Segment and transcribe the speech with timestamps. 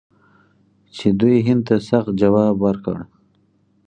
[0.95, 2.97] چې دوی هند ته سخت ځواب ورکړ.